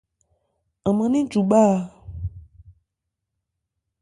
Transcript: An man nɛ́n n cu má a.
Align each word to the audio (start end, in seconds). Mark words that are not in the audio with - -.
An 0.87 0.93
man 0.97 1.09
nɛ́n 1.11 1.25
n 1.27 1.29
cu 1.31 1.39
má 1.49 1.59
a. 1.73 1.75